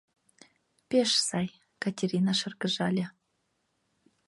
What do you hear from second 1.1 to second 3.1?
сай,— Катерина шыргыжале.